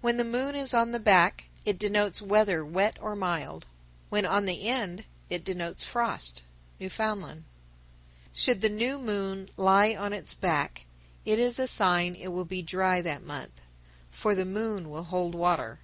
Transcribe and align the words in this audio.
When 0.00 0.16
the 0.16 0.24
moon 0.24 0.54
is 0.56 0.72
on 0.72 0.92
the 0.92 0.98
back, 0.98 1.50
it 1.66 1.78
denotes 1.78 2.22
weather 2.22 2.64
wet 2.64 2.96
or 3.02 3.14
mild; 3.14 3.66
when 4.08 4.24
on 4.24 4.46
the 4.46 4.66
end, 4.66 5.04
it 5.28 5.44
denotes 5.44 5.84
frost. 5.84 6.42
Newfoundland. 6.80 7.44
991. 8.32 8.32
Should 8.34 8.60
the 8.62 8.74
new 8.74 8.98
moon 8.98 9.50
lie 9.58 9.94
on 9.94 10.14
its 10.14 10.32
back, 10.32 10.86
it 11.26 11.38
is 11.38 11.58
a 11.58 11.66
sign 11.66 12.14
it 12.16 12.28
will 12.28 12.46
be 12.46 12.62
dry 12.62 13.02
that 13.02 13.24
month, 13.26 13.60
for 14.10 14.34
the 14.34 14.46
moon 14.46 14.88
would 14.88 15.02
hold 15.08 15.34
water. 15.34 15.80